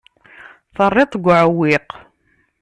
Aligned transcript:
Terriḍ-t 0.75 1.13
deg 1.17 1.25
uɛewwiq. 1.29 1.89